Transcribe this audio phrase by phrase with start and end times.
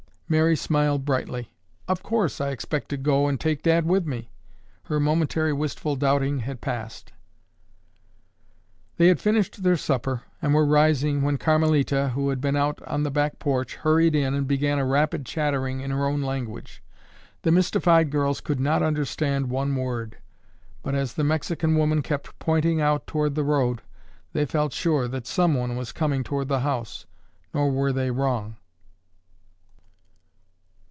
[0.31, 1.51] Mary smiled brightly.
[1.89, 4.29] "Of course, I expect to go and take Dad with me."
[4.83, 7.11] Her momentary wistful doubting had passed.
[8.95, 13.03] They had finished their supper and were rising when Carmelita, who had been out on
[13.03, 16.81] the back porch, hurried in and began a rapid chattering in her own language.
[17.41, 20.15] The mystified girls could not understand one word.
[20.81, 23.81] But, as the Mexican woman kept pointing out toward the road,
[24.31, 27.05] they felt sure that someone was coming toward the house,
[27.53, 28.55] nor were they wrong.